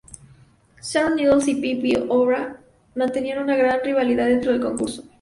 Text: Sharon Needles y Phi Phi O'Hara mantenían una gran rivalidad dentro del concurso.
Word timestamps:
Sharon 0.81 1.15
Needles 1.15 1.47
y 1.47 1.53
Phi 1.61 1.79
Phi 1.79 1.95
O'Hara 2.09 2.59
mantenían 2.95 3.43
una 3.43 3.55
gran 3.55 3.81
rivalidad 3.83 4.25
dentro 4.29 4.51
del 4.51 4.59
concurso. 4.61 5.03